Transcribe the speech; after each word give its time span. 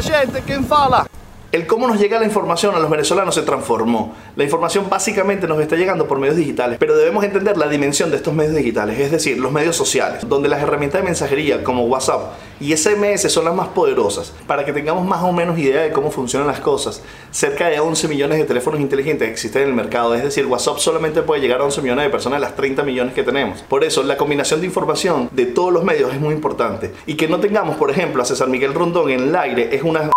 gente 0.00 0.42
che 0.44 0.54
infala. 0.54 1.17
El 1.58 1.66
cómo 1.66 1.88
nos 1.88 1.98
llega 1.98 2.20
la 2.20 2.24
información 2.24 2.76
a 2.76 2.78
los 2.78 2.88
venezolanos 2.88 3.34
se 3.34 3.42
transformó. 3.42 4.14
La 4.36 4.44
información 4.44 4.88
básicamente 4.88 5.48
nos 5.48 5.60
está 5.60 5.74
llegando 5.74 6.06
por 6.06 6.20
medios 6.20 6.36
digitales, 6.36 6.78
pero 6.78 6.96
debemos 6.96 7.24
entender 7.24 7.56
la 7.56 7.66
dimensión 7.66 8.12
de 8.12 8.16
estos 8.16 8.32
medios 8.32 8.54
digitales, 8.54 9.00
es 9.00 9.10
decir, 9.10 9.40
los 9.40 9.50
medios 9.50 9.74
sociales, 9.74 10.20
donde 10.28 10.48
las 10.48 10.62
herramientas 10.62 11.00
de 11.00 11.06
mensajería 11.06 11.64
como 11.64 11.86
WhatsApp 11.86 12.34
y 12.60 12.76
SMS 12.76 13.28
son 13.32 13.44
las 13.44 13.56
más 13.56 13.66
poderosas. 13.70 14.32
Para 14.46 14.64
que 14.64 14.72
tengamos 14.72 15.04
más 15.04 15.24
o 15.24 15.32
menos 15.32 15.58
idea 15.58 15.82
de 15.82 15.90
cómo 15.90 16.12
funcionan 16.12 16.46
las 16.46 16.60
cosas, 16.60 17.02
cerca 17.32 17.66
de 17.66 17.80
11 17.80 18.06
millones 18.06 18.38
de 18.38 18.44
teléfonos 18.44 18.80
inteligentes 18.80 19.28
existen 19.28 19.62
en 19.62 19.68
el 19.70 19.74
mercado, 19.74 20.14
es 20.14 20.22
decir, 20.22 20.46
WhatsApp 20.46 20.78
solamente 20.78 21.22
puede 21.22 21.40
llegar 21.40 21.60
a 21.60 21.64
11 21.64 21.82
millones 21.82 22.04
de 22.04 22.10
personas 22.10 22.38
de 22.38 22.46
las 22.46 22.54
30 22.54 22.84
millones 22.84 23.14
que 23.14 23.24
tenemos. 23.24 23.62
Por 23.62 23.82
eso, 23.82 24.04
la 24.04 24.16
combinación 24.16 24.60
de 24.60 24.66
información 24.66 25.28
de 25.32 25.46
todos 25.46 25.72
los 25.72 25.82
medios 25.82 26.14
es 26.14 26.20
muy 26.20 26.34
importante. 26.34 26.92
Y 27.06 27.14
que 27.14 27.26
no 27.26 27.40
tengamos, 27.40 27.74
por 27.74 27.90
ejemplo, 27.90 28.22
a 28.22 28.24
César 28.24 28.46
Miguel 28.46 28.74
Rondón 28.74 29.10
en 29.10 29.24
el 29.24 29.34
aire 29.34 29.74
es 29.74 29.82
una 29.82 30.08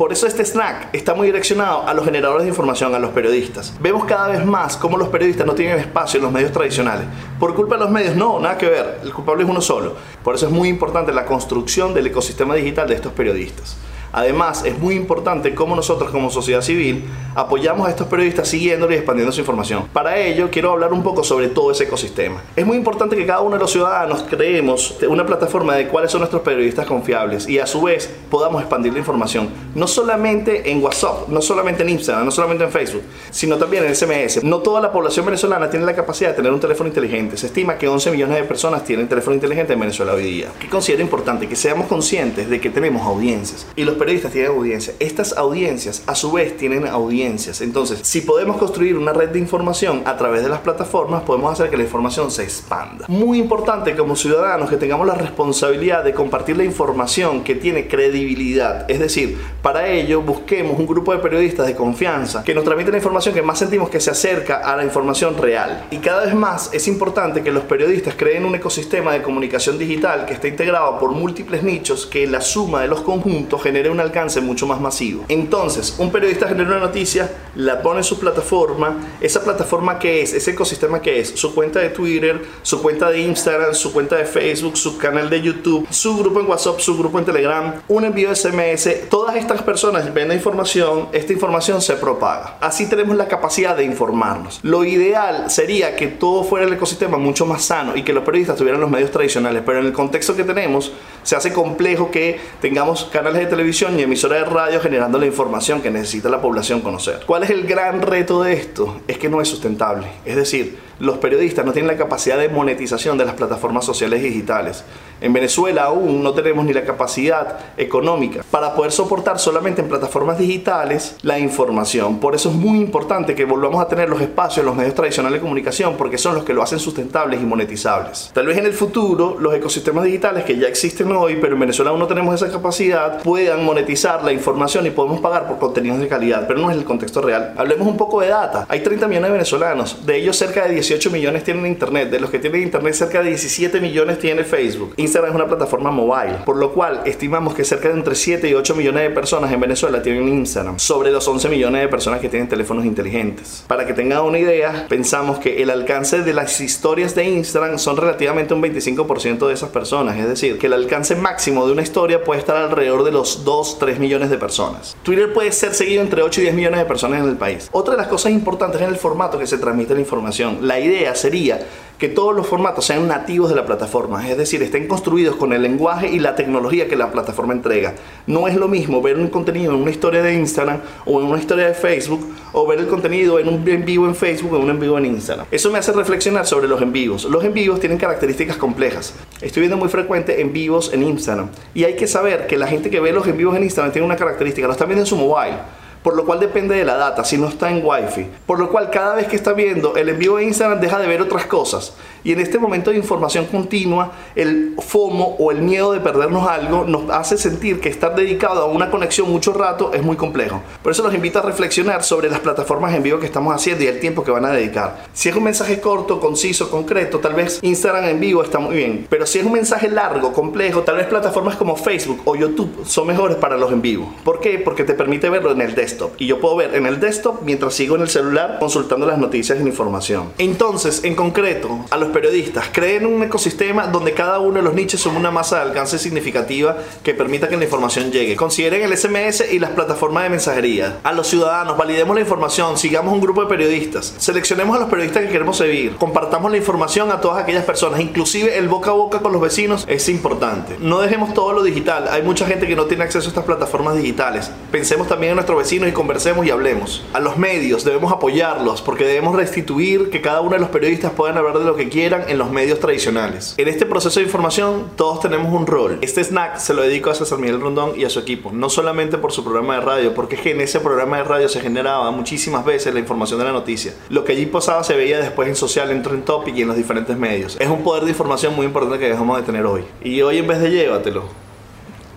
por 0.00 0.14
eso 0.14 0.26
este 0.26 0.46
snack 0.46 0.94
está 0.94 1.12
muy 1.12 1.26
direccionado 1.26 1.86
a 1.86 1.92
los 1.92 2.06
generadores 2.06 2.44
de 2.44 2.48
información, 2.48 2.94
a 2.94 2.98
los 2.98 3.10
periodistas. 3.10 3.74
Vemos 3.80 4.06
cada 4.06 4.28
vez 4.28 4.42
más 4.46 4.78
cómo 4.78 4.96
los 4.96 5.08
periodistas 5.08 5.46
no 5.46 5.54
tienen 5.54 5.78
espacio 5.78 6.16
en 6.16 6.24
los 6.24 6.32
medios 6.32 6.52
tradicionales. 6.52 7.04
Por 7.38 7.54
culpa 7.54 7.74
de 7.74 7.82
los 7.82 7.90
medios, 7.90 8.16
no, 8.16 8.40
nada 8.40 8.56
que 8.56 8.64
ver. 8.64 9.00
El 9.02 9.12
culpable 9.12 9.44
es 9.44 9.50
uno 9.50 9.60
solo. 9.60 9.94
Por 10.24 10.36
eso 10.36 10.46
es 10.46 10.52
muy 10.52 10.70
importante 10.70 11.12
la 11.12 11.26
construcción 11.26 11.92
del 11.92 12.06
ecosistema 12.06 12.54
digital 12.54 12.88
de 12.88 12.94
estos 12.94 13.12
periodistas. 13.12 13.76
Además, 14.12 14.64
es 14.64 14.78
muy 14.78 14.94
importante 14.94 15.54
cómo 15.54 15.76
nosotros 15.76 16.10
como 16.10 16.30
sociedad 16.30 16.62
civil 16.62 17.04
apoyamos 17.34 17.86
a 17.86 17.90
estos 17.90 18.06
periodistas 18.08 18.48
siguiéndolos 18.48 18.94
y 18.94 18.98
expandiendo 18.98 19.32
su 19.32 19.40
información. 19.40 19.84
Para 19.92 20.18
ello, 20.18 20.48
quiero 20.50 20.72
hablar 20.72 20.92
un 20.92 21.02
poco 21.02 21.22
sobre 21.22 21.48
todo 21.48 21.70
ese 21.70 21.84
ecosistema. 21.84 22.42
Es 22.56 22.66
muy 22.66 22.76
importante 22.76 23.16
que 23.16 23.26
cada 23.26 23.40
uno 23.40 23.54
de 23.56 23.60
los 23.60 23.70
ciudadanos 23.70 24.24
creemos 24.28 24.96
una 25.08 25.24
plataforma 25.24 25.74
de 25.76 25.88
cuáles 25.88 26.10
son 26.10 26.20
nuestros 26.20 26.42
periodistas 26.42 26.86
confiables 26.86 27.48
y 27.48 27.58
a 27.58 27.66
su 27.66 27.82
vez 27.82 28.10
podamos 28.30 28.60
expandir 28.60 28.92
la 28.92 28.98
información, 28.98 29.48
no 29.74 29.86
solamente 29.86 30.70
en 30.70 30.82
WhatsApp, 30.82 31.28
no 31.28 31.40
solamente 31.40 31.82
en 31.82 31.90
Instagram, 31.90 32.24
no 32.24 32.30
solamente 32.30 32.64
en 32.64 32.70
Facebook, 32.70 33.02
sino 33.30 33.56
también 33.56 33.84
en 33.84 33.94
SMS. 33.94 34.42
No 34.42 34.58
toda 34.58 34.80
la 34.80 34.92
población 34.92 35.26
venezolana 35.26 35.70
tiene 35.70 35.86
la 35.86 35.94
capacidad 35.94 36.30
de 36.30 36.36
tener 36.36 36.52
un 36.52 36.60
teléfono 36.60 36.88
inteligente. 36.88 37.36
Se 37.36 37.46
estima 37.46 37.78
que 37.78 37.88
11 37.88 38.10
millones 38.10 38.36
de 38.36 38.44
personas 38.44 38.84
tienen 38.84 39.08
teléfono 39.08 39.34
inteligente 39.34 39.72
en 39.72 39.80
Venezuela 39.80 40.12
hoy 40.14 40.24
día. 40.24 40.48
¿Qué 40.58 40.68
considero 40.68 41.02
importante? 41.02 41.48
Que 41.48 41.56
seamos 41.56 41.86
conscientes 41.86 42.50
de 42.50 42.60
que 42.60 42.70
tenemos 42.70 43.02
audiencias 43.02 43.66
y 43.76 43.84
los 43.84 43.96
periodistas 44.00 44.32
tienen 44.32 44.52
audiencias. 44.52 44.96
Estas 44.98 45.36
audiencias 45.36 46.02
a 46.06 46.14
su 46.14 46.32
vez 46.32 46.56
tienen 46.56 46.86
audiencias. 46.86 47.60
Entonces, 47.60 48.00
si 48.02 48.22
podemos 48.22 48.56
construir 48.56 48.96
una 48.96 49.12
red 49.12 49.28
de 49.28 49.38
información 49.38 50.00
a 50.06 50.16
través 50.16 50.42
de 50.42 50.48
las 50.48 50.60
plataformas, 50.60 51.22
podemos 51.22 51.52
hacer 51.52 51.68
que 51.68 51.76
la 51.76 51.82
información 51.82 52.30
se 52.30 52.42
expanda. 52.42 53.04
Muy 53.08 53.38
importante 53.38 53.94
como 53.94 54.16
ciudadanos 54.16 54.70
que 54.70 54.78
tengamos 54.78 55.06
la 55.06 55.16
responsabilidad 55.16 56.02
de 56.02 56.14
compartir 56.14 56.56
la 56.56 56.64
información 56.64 57.44
que 57.44 57.54
tiene 57.54 57.88
credibilidad. 57.88 58.90
Es 58.90 59.00
decir, 59.00 59.38
para 59.60 59.86
ello 59.88 60.22
busquemos 60.22 60.78
un 60.78 60.86
grupo 60.86 61.12
de 61.12 61.18
periodistas 61.18 61.66
de 61.66 61.76
confianza 61.76 62.42
que 62.42 62.54
nos 62.54 62.64
transmiten 62.64 62.92
la 62.92 62.98
información 62.98 63.34
que 63.34 63.42
más 63.42 63.58
sentimos 63.58 63.90
que 63.90 64.00
se 64.00 64.10
acerca 64.10 64.60
a 64.60 64.76
la 64.76 64.84
información 64.84 65.36
real. 65.36 65.84
Y 65.90 65.98
cada 65.98 66.24
vez 66.24 66.34
más 66.34 66.70
es 66.72 66.88
importante 66.88 67.42
que 67.42 67.52
los 67.52 67.64
periodistas 67.64 68.14
creen 68.16 68.46
un 68.46 68.54
ecosistema 68.54 69.12
de 69.12 69.20
comunicación 69.20 69.76
digital 69.76 70.24
que 70.24 70.32
esté 70.32 70.48
integrado 70.48 70.98
por 70.98 71.10
múltiples 71.10 71.62
nichos 71.62 72.06
que 72.06 72.26
la 72.26 72.40
suma 72.40 72.80
de 72.80 72.88
los 72.88 73.02
conjuntos 73.02 73.62
genere 73.62 73.89
un 73.90 74.00
alcance 74.00 74.40
mucho 74.40 74.66
más 74.66 74.80
masivo. 74.80 75.24
Entonces, 75.28 75.94
un 75.98 76.10
periodista 76.10 76.48
genera 76.48 76.70
una 76.70 76.80
noticia, 76.80 77.30
la 77.56 77.82
pone 77.82 77.98
en 77.98 78.04
su 78.04 78.18
plataforma, 78.18 78.96
esa 79.20 79.42
plataforma 79.42 79.98
que 79.98 80.22
es, 80.22 80.32
ese 80.32 80.52
ecosistema 80.52 81.00
que 81.00 81.20
es, 81.20 81.30
su 81.30 81.54
cuenta 81.54 81.80
de 81.80 81.90
Twitter, 81.90 82.42
su 82.62 82.82
cuenta 82.82 83.10
de 83.10 83.20
Instagram, 83.20 83.74
su 83.74 83.92
cuenta 83.92 84.16
de 84.16 84.24
Facebook, 84.24 84.76
su 84.76 84.98
canal 84.98 85.28
de 85.30 85.40
YouTube, 85.40 85.86
su 85.90 86.16
grupo 86.16 86.40
en 86.40 86.48
WhatsApp, 86.48 86.80
su 86.80 86.96
grupo 86.96 87.18
en 87.18 87.24
Telegram, 87.24 87.74
un 87.88 88.04
envío 88.04 88.28
de 88.28 88.36
SMS, 88.36 89.08
todas 89.08 89.36
estas 89.36 89.62
personas 89.62 90.12
ven 90.12 90.28
la 90.28 90.34
información, 90.34 91.08
esta 91.12 91.32
información 91.32 91.80
se 91.80 91.94
propaga. 91.94 92.56
Así 92.60 92.88
tenemos 92.88 93.16
la 93.16 93.28
capacidad 93.28 93.76
de 93.76 93.84
informarnos. 93.84 94.60
Lo 94.62 94.84
ideal 94.84 95.50
sería 95.50 95.96
que 95.96 96.06
todo 96.08 96.44
fuera 96.44 96.66
el 96.66 96.72
ecosistema 96.72 97.18
mucho 97.18 97.46
más 97.46 97.64
sano 97.64 97.96
y 97.96 98.02
que 98.02 98.12
los 98.12 98.24
periodistas 98.24 98.56
tuvieran 98.56 98.80
los 98.80 98.90
medios 98.90 99.10
tradicionales, 99.10 99.62
pero 99.64 99.80
en 99.80 99.86
el 99.86 99.92
contexto 99.92 100.36
que 100.36 100.44
tenemos 100.44 100.92
se 101.22 101.36
hace 101.36 101.52
complejo 101.52 102.10
que 102.10 102.40
tengamos 102.60 103.04
canales 103.04 103.40
de 103.40 103.46
televisión 103.46 103.79
y 103.88 104.02
emisoras 104.02 104.40
de 104.40 104.44
radio 104.44 104.78
generando 104.78 105.18
la 105.18 105.24
información 105.24 105.80
que 105.80 105.90
necesita 105.90 106.28
la 106.28 106.42
población 106.42 106.82
conocer. 106.82 107.20
¿Cuál 107.24 107.44
es 107.44 107.50
el 107.50 107.66
gran 107.66 108.02
reto 108.02 108.42
de 108.42 108.52
esto? 108.52 109.00
Es 109.08 109.16
que 109.16 109.30
no 109.30 109.40
es 109.40 109.48
sustentable. 109.48 110.06
Es 110.26 110.36
decir, 110.36 110.78
los 111.00 111.18
periodistas 111.18 111.64
no 111.64 111.72
tienen 111.72 111.90
la 111.90 111.96
capacidad 111.96 112.38
de 112.38 112.48
monetización 112.48 113.18
de 113.18 113.24
las 113.24 113.34
plataformas 113.34 113.84
sociales 113.84 114.22
digitales. 114.22 114.84
En 115.20 115.32
Venezuela 115.32 115.84
aún 115.84 116.22
no 116.22 116.32
tenemos 116.32 116.64
ni 116.64 116.72
la 116.72 116.84
capacidad 116.84 117.58
económica 117.76 118.42
para 118.50 118.74
poder 118.74 118.92
soportar 118.92 119.38
solamente 119.38 119.82
en 119.82 119.88
plataformas 119.88 120.38
digitales 120.38 121.16
la 121.22 121.38
información. 121.38 122.20
Por 122.20 122.34
eso 122.34 122.50
es 122.50 122.54
muy 122.54 122.78
importante 122.78 123.34
que 123.34 123.44
volvamos 123.44 123.82
a 123.82 123.88
tener 123.88 124.08
los 124.08 124.20
espacios 124.20 124.64
los 124.64 124.76
medios 124.76 124.94
tradicionales 124.94 125.38
de 125.38 125.42
comunicación 125.42 125.96
porque 125.96 126.18
son 126.18 126.34
los 126.34 126.44
que 126.44 126.54
lo 126.54 126.62
hacen 126.62 126.78
sustentables 126.78 127.40
y 127.40 127.44
monetizables. 127.44 128.30
Tal 128.32 128.46
vez 128.46 128.58
en 128.58 128.66
el 128.66 128.72
futuro 128.72 129.36
los 129.38 129.54
ecosistemas 129.54 130.04
digitales 130.04 130.44
que 130.44 130.56
ya 130.56 130.68
existen 130.68 131.12
hoy, 131.12 131.38
pero 131.40 131.54
en 131.54 131.60
Venezuela 131.60 131.90
aún 131.90 132.00
no 132.00 132.06
tenemos 132.06 132.34
esa 132.34 132.52
capacidad, 132.52 133.22
puedan 133.22 133.64
monetizar 133.64 134.22
la 134.22 134.32
información 134.32 134.86
y 134.86 134.90
podemos 134.90 135.20
pagar 135.20 135.46
por 135.46 135.58
contenidos 135.58 136.00
de 136.00 136.08
calidad, 136.08 136.46
pero 136.46 136.60
no 136.60 136.70
es 136.70 136.76
el 136.76 136.84
contexto 136.84 137.20
real. 137.20 137.54
Hablemos 137.56 137.86
un 137.86 137.96
poco 137.96 138.20
de 138.20 138.28
data. 138.28 138.66
Hay 138.68 138.80
30 138.80 139.08
millones 139.08 139.28
de 139.28 139.32
venezolanos, 139.32 140.06
de 140.06 140.16
ellos 140.16 140.36
cerca 140.36 140.66
de 140.66 140.74
18 140.90 141.10
millones 141.10 141.44
tienen 141.44 141.66
internet, 141.66 142.10
de 142.10 142.18
los 142.18 142.30
que 142.30 142.40
tienen 142.40 142.62
internet 142.62 142.94
cerca 142.94 143.22
de 143.22 143.28
17 143.28 143.80
millones 143.80 144.18
tiene 144.18 144.42
Facebook. 144.42 144.94
Instagram 144.96 145.30
es 145.30 145.36
una 145.36 145.46
plataforma 145.46 145.92
mobile, 145.92 146.38
por 146.44 146.56
lo 146.56 146.72
cual 146.72 147.02
estimamos 147.04 147.54
que 147.54 147.64
cerca 147.64 147.90
de 147.90 147.94
entre 147.94 148.16
7 148.16 148.48
y 148.48 148.54
8 148.54 148.74
millones 148.74 149.04
de 149.04 149.10
personas 149.10 149.52
en 149.52 149.60
Venezuela 149.60 150.02
tienen 150.02 150.26
Instagram, 150.26 150.80
sobre 150.80 151.12
los 151.12 151.28
11 151.28 151.48
millones 151.48 151.82
de 151.82 151.88
personas 151.88 152.18
que 152.18 152.28
tienen 152.28 152.48
teléfonos 152.48 152.84
inteligentes. 152.84 153.62
Para 153.68 153.86
que 153.86 153.92
tengan 153.92 154.24
una 154.24 154.40
idea, 154.40 154.86
pensamos 154.88 155.38
que 155.38 155.62
el 155.62 155.70
alcance 155.70 156.22
de 156.22 156.34
las 156.34 156.60
historias 156.60 157.14
de 157.14 157.22
Instagram 157.22 157.78
son 157.78 157.96
relativamente 157.96 158.52
un 158.52 158.60
25% 158.60 159.46
de 159.46 159.54
esas 159.54 159.68
personas, 159.68 160.18
es 160.18 160.26
decir, 160.26 160.58
que 160.58 160.66
el 160.66 160.72
alcance 160.72 161.14
máximo 161.14 161.66
de 161.66 161.72
una 161.72 161.82
historia 161.82 162.24
puede 162.24 162.40
estar 162.40 162.56
alrededor 162.56 163.04
de 163.04 163.12
los 163.12 163.44
2, 163.44 163.78
3 163.78 164.00
millones 164.00 164.28
de 164.28 164.38
personas. 164.38 164.96
Twitter 165.04 165.32
puede 165.32 165.52
ser 165.52 165.72
seguido 165.72 166.02
entre 166.02 166.22
8 166.22 166.40
y 166.40 166.44
10 166.44 166.56
millones 166.56 166.80
de 166.80 166.86
personas 166.86 167.20
en 167.20 167.28
el 167.28 167.36
país. 167.36 167.68
Otra 167.70 167.94
de 167.94 167.98
las 167.98 168.08
cosas 168.08 168.32
importantes 168.32 168.80
es 168.80 168.88
el 168.88 168.96
formato 168.96 169.38
que 169.38 169.46
se 169.46 169.56
transmite 169.56 169.94
la 169.94 170.00
información. 170.00 170.58
Idea 170.80 171.14
sería 171.14 171.60
que 172.00 172.08
todos 172.08 172.34
los 172.34 172.46
formatos 172.46 172.86
sean 172.86 173.06
nativos 173.06 173.50
de 173.50 173.56
la 173.56 173.66
plataforma, 173.66 174.26
es 174.26 174.38
decir, 174.38 174.62
estén 174.62 174.88
construidos 174.88 175.36
con 175.36 175.52
el 175.52 175.60
lenguaje 175.60 176.08
y 176.08 176.18
la 176.18 176.34
tecnología 176.34 176.88
que 176.88 176.96
la 176.96 177.12
plataforma 177.12 177.52
entrega. 177.52 177.94
No 178.26 178.48
es 178.48 178.56
lo 178.56 178.68
mismo 178.68 179.02
ver 179.02 179.18
un 179.18 179.28
contenido 179.28 179.74
en 179.74 179.82
una 179.82 179.90
historia 179.90 180.22
de 180.22 180.32
Instagram 180.32 180.80
o 181.04 181.20
en 181.20 181.26
una 181.26 181.38
historia 181.38 181.66
de 181.66 181.74
Facebook 181.74 182.26
o 182.54 182.66
ver 182.66 182.78
el 182.78 182.86
contenido 182.86 183.38
en 183.38 183.48
un 183.48 183.68
en 183.68 183.84
vivo 183.84 184.06
en 184.06 184.14
Facebook 184.14 184.54
o 184.54 184.56
en 184.56 184.62
un 184.62 184.70
en 184.70 184.80
vivo 184.80 184.96
en 184.96 185.04
Instagram. 185.04 185.46
Eso 185.50 185.70
me 185.70 185.78
hace 185.78 185.92
reflexionar 185.92 186.46
sobre 186.46 186.68
los 186.68 186.80
en 186.80 186.90
vivos. 186.90 187.26
Los 187.26 187.44
en 187.44 187.52
vivos 187.52 187.78
tienen 187.80 187.98
características 187.98 188.56
complejas. 188.56 189.12
Estoy 189.42 189.60
viendo 189.60 189.76
muy 189.76 189.90
frecuente 189.90 190.40
en 190.40 190.54
vivos 190.54 190.94
en 190.94 191.02
Instagram 191.02 191.50
y 191.74 191.84
hay 191.84 191.96
que 191.96 192.06
saber 192.06 192.46
que 192.46 192.56
la 192.56 192.66
gente 192.66 192.88
que 192.88 192.98
ve 192.98 193.12
los 193.12 193.26
en 193.26 193.36
vivos 193.36 193.54
en 193.58 193.62
Instagram 193.62 193.92
tiene 193.92 194.06
una 194.06 194.16
característica, 194.16 194.66
lo 194.66 194.72
están 194.72 194.88
viendo 194.88 195.02
en 195.02 195.06
su 195.06 195.16
mobile 195.16 195.58
por 196.02 196.16
lo 196.16 196.24
cual 196.24 196.40
depende 196.40 196.74
de 196.74 196.84
la 196.84 196.96
data, 196.96 197.24
si 197.24 197.36
no 197.36 197.48
está 197.48 197.70
en 197.70 197.84
Wi-Fi. 197.84 198.26
Por 198.46 198.58
lo 198.58 198.70
cual 198.70 198.90
cada 198.90 199.14
vez 199.14 199.28
que 199.28 199.36
está 199.36 199.52
viendo 199.52 199.96
el 199.96 200.08
envío 200.08 200.36
de 200.36 200.44
Instagram 200.44 200.80
deja 200.80 200.98
de 200.98 201.06
ver 201.06 201.20
otras 201.20 201.46
cosas. 201.46 201.94
Y 202.22 202.32
en 202.32 202.40
este 202.40 202.58
momento 202.58 202.90
de 202.90 202.98
información 202.98 203.46
continua, 203.46 204.12
el 204.34 204.74
FOMO 204.78 205.36
o 205.38 205.50
el 205.50 205.62
miedo 205.62 205.92
de 205.92 206.00
perdernos 206.00 206.46
algo 206.46 206.84
nos 206.84 207.10
hace 207.10 207.38
sentir 207.38 207.80
que 207.80 207.88
estar 207.88 208.14
dedicado 208.14 208.62
a 208.62 208.66
una 208.66 208.90
conexión 208.90 209.30
mucho 209.30 209.54
rato 209.54 209.92
es 209.94 210.02
muy 210.02 210.16
complejo. 210.16 210.60
Por 210.82 210.92
eso 210.92 211.02
los 211.02 211.14
invito 211.14 211.38
a 211.38 211.42
reflexionar 211.42 212.02
sobre 212.02 212.28
las 212.28 212.40
plataformas 212.40 212.94
en 212.94 213.02
vivo 213.02 213.18
que 213.18 213.26
estamos 213.26 213.54
haciendo 213.54 213.84
y 213.84 213.86
el 213.86 214.00
tiempo 214.00 214.22
que 214.22 214.30
van 214.30 214.44
a 214.44 214.52
dedicar. 214.52 215.06
Si 215.14 215.28
es 215.28 215.36
un 215.36 215.44
mensaje 215.44 215.80
corto, 215.80 216.20
conciso, 216.20 216.70
concreto, 216.70 217.20
tal 217.20 217.34
vez 217.34 217.58
Instagram 217.62 218.04
en 218.04 218.20
vivo 218.20 218.42
está 218.42 218.58
muy 218.58 218.76
bien. 218.76 219.06
Pero 219.08 219.26
si 219.26 219.38
es 219.38 219.46
un 219.46 219.52
mensaje 219.52 219.88
largo, 219.88 220.32
complejo, 220.32 220.82
tal 220.82 220.96
vez 220.96 221.06
plataformas 221.06 221.56
como 221.56 221.76
Facebook 221.76 222.20
o 222.26 222.36
YouTube 222.36 222.84
son 222.84 223.06
mejores 223.06 223.36
para 223.36 223.56
los 223.56 223.72
en 223.72 223.80
vivo. 223.80 224.14
¿Por 224.24 224.40
qué? 224.40 224.58
Porque 224.58 224.84
te 224.84 224.94
permite 224.94 225.30
verlo 225.30 225.52
en 225.52 225.62
el 225.62 225.74
desktop. 225.74 225.89
Y 226.18 226.26
yo 226.26 226.40
puedo 226.40 226.56
ver 226.56 226.74
en 226.74 226.86
el 226.86 227.00
desktop 227.00 227.42
mientras 227.42 227.74
sigo 227.74 227.96
en 227.96 228.02
el 228.02 228.08
celular 228.08 228.58
consultando 228.60 229.06
las 229.06 229.18
noticias 229.18 229.58
y 229.58 229.62
la 229.62 229.68
información. 229.68 230.32
Entonces, 230.38 231.04
en 231.04 231.14
concreto, 231.14 231.84
a 231.90 231.96
los 231.96 232.10
periodistas, 232.10 232.66
creen 232.72 233.06
un 233.06 233.22
ecosistema 233.22 233.86
donde 233.86 234.12
cada 234.12 234.38
uno 234.38 234.56
de 234.56 234.62
los 234.62 234.74
nichos 234.74 235.00
son 235.00 235.16
una 235.16 235.30
masa 235.30 235.56
de 235.56 235.62
alcance 235.62 235.98
significativa 235.98 236.76
que 237.02 237.14
permita 237.14 237.48
que 237.48 237.56
la 237.56 237.64
información 237.64 238.10
llegue. 238.10 238.36
Consideren 238.36 238.82
el 238.82 238.96
SMS 238.96 239.52
y 239.52 239.58
las 239.58 239.70
plataformas 239.70 240.24
de 240.24 240.30
mensajería. 240.30 240.98
A 241.02 241.12
los 241.12 241.26
ciudadanos, 241.26 241.76
validemos 241.76 242.14
la 242.14 242.20
información, 242.22 242.76
sigamos 242.76 243.12
un 243.12 243.20
grupo 243.20 243.42
de 243.42 243.48
periodistas, 243.48 244.14
seleccionemos 244.18 244.76
a 244.76 244.80
los 244.80 244.88
periodistas 244.88 245.24
que 245.24 245.30
queremos 245.30 245.56
seguir, 245.56 245.96
compartamos 245.96 246.50
la 246.50 246.56
información 246.56 247.10
a 247.10 247.20
todas 247.20 247.42
aquellas 247.42 247.64
personas, 247.64 248.00
inclusive 248.00 248.58
el 248.58 248.68
boca 248.68 248.90
a 248.90 248.94
boca 248.94 249.20
con 249.20 249.32
los 249.32 249.40
vecinos 249.40 249.84
es 249.88 250.08
importante. 250.08 250.76
No 250.80 251.00
dejemos 251.00 251.34
todo 251.34 251.52
lo 251.52 251.62
digital, 251.62 252.08
hay 252.10 252.22
mucha 252.22 252.46
gente 252.46 252.66
que 252.66 252.76
no 252.76 252.84
tiene 252.84 253.04
acceso 253.04 253.28
a 253.28 253.30
estas 253.30 253.44
plataformas 253.44 253.96
digitales. 253.96 254.50
Pensemos 254.70 255.08
también 255.08 255.30
en 255.30 255.36
nuestros 255.36 255.58
vecinos 255.58 255.79
y 255.88 255.92
conversemos 255.92 256.46
y 256.46 256.50
hablemos. 256.50 257.04
A 257.12 257.20
los 257.20 257.36
medios 257.36 257.84
debemos 257.84 258.12
apoyarlos 258.12 258.82
porque 258.82 259.04
debemos 259.04 259.36
restituir 259.36 260.10
que 260.10 260.20
cada 260.20 260.40
uno 260.40 260.52
de 260.52 260.58
los 260.58 260.70
periodistas 260.70 261.12
puedan 261.12 261.36
hablar 261.36 261.58
de 261.58 261.64
lo 261.64 261.76
que 261.76 261.84
influyeran 261.84 262.24
en 262.28 262.38
los 262.38 262.50
medios 262.50 262.80
tradicionales. 262.80 263.54
En 263.56 263.68
este 263.68 263.86
proceso 263.86 264.20
de 264.20 264.26
información 264.26 264.90
todos 264.96 265.20
tenemos 265.20 265.52
un 265.52 265.66
rol. 265.66 265.98
Este 266.02 266.22
snack 266.22 266.58
se 266.58 266.74
lo 266.74 266.82
dedico 266.82 267.10
a 267.10 267.14
César 267.14 267.38
Miguel 267.38 267.60
Rondón 267.60 267.92
y 267.98 268.04
a 268.04 268.10
su 268.10 268.20
equipo, 268.20 268.52
no 268.52 268.70
solamente 268.70 269.18
por 269.18 269.32
su 269.32 269.42
programa 269.44 269.76
de 269.76 269.80
radio, 269.80 270.14
porque 270.14 270.36
es 270.36 270.40
que 270.42 270.50
en 270.52 270.60
ese 270.60 270.80
programa 270.80 271.18
de 271.18 271.24
radio 271.24 271.48
se 271.48 271.60
generaba 271.60 272.10
muchísimas 272.10 272.64
veces 272.64 272.92
la 272.94 273.00
información 273.00 273.38
de 273.38 273.46
la 273.46 273.52
noticia. 273.52 273.94
Lo 274.08 274.24
que 274.24 274.32
allí 274.32 274.46
pasaba 274.46 274.84
se 274.84 274.94
veía 274.94 275.20
después 275.20 275.48
en 275.48 275.56
social, 275.56 275.90
en 275.90 276.02
Trend 276.02 276.24
Topic 276.24 276.56
y 276.56 276.62
en 276.62 276.68
los 276.68 276.76
diferentes 276.76 277.16
medios. 277.16 277.56
Es 277.60 277.68
un 277.68 277.82
poder 277.82 278.04
de 278.04 278.10
información 278.10 278.54
muy 278.54 278.66
importante 278.66 278.98
que 278.98 279.08
dejamos 279.08 279.36
de 279.36 279.42
tener 279.42 279.66
hoy. 279.66 279.84
Y 280.02 280.22
hoy 280.22 280.38
en 280.38 280.46
vez 280.46 280.60
de 280.60 280.70
llévatelo, 280.70 281.24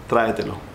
tráetelo. 0.07 0.72